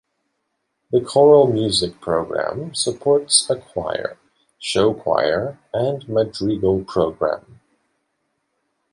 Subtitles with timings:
[0.91, 4.17] The choral music program supports a choir,
[4.57, 7.59] show choir, and madrigal program.